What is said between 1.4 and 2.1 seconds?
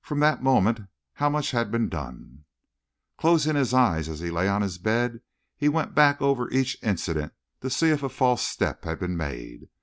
had been